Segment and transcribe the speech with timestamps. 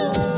[0.00, 0.29] Thank you.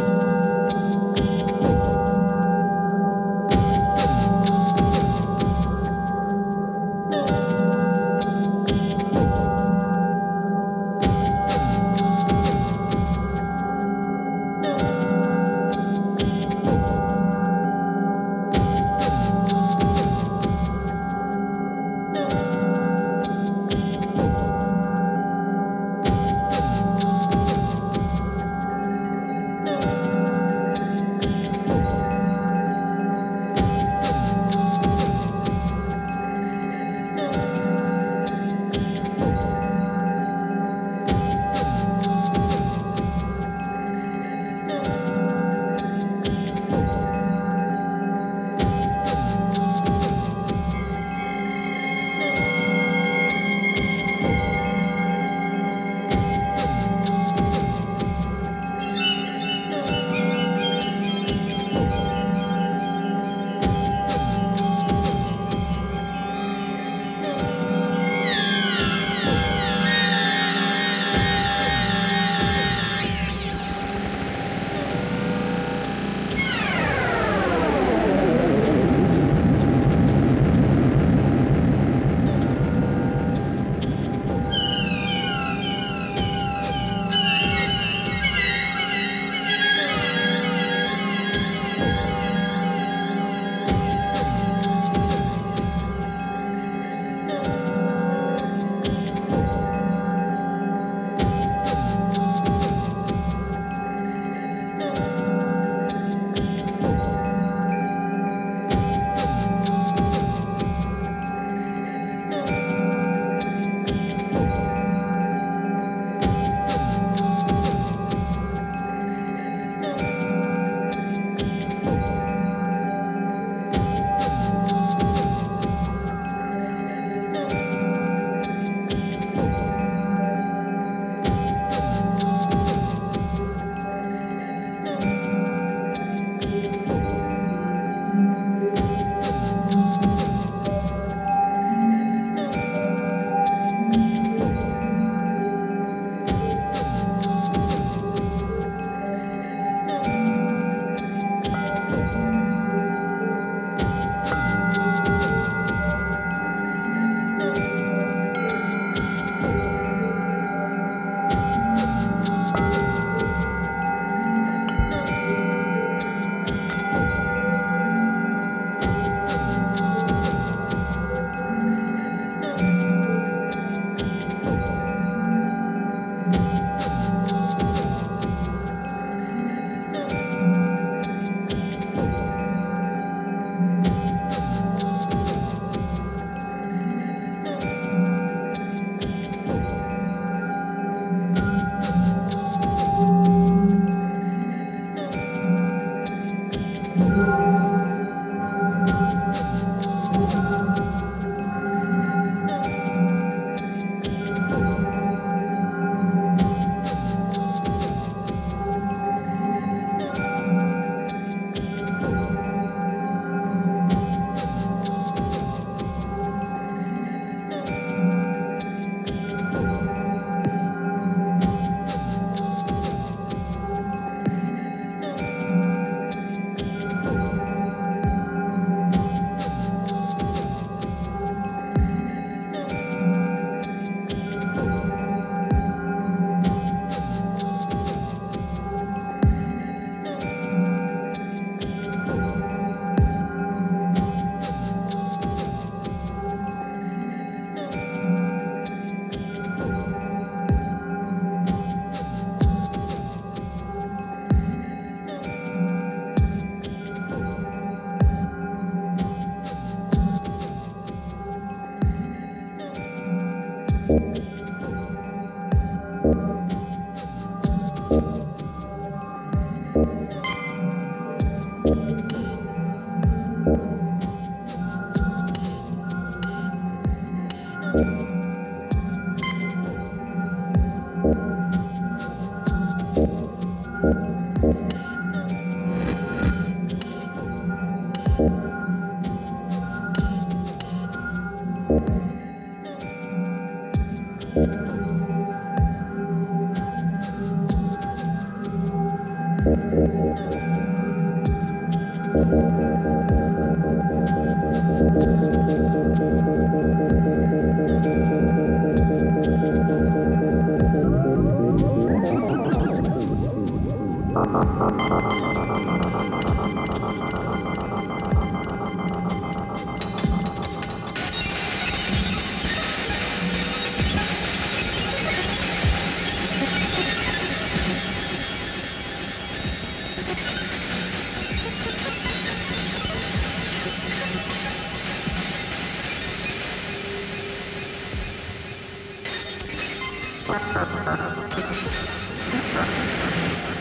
[342.54, 342.64] Ha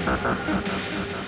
[0.05, 1.20] ha ha ha ha ha.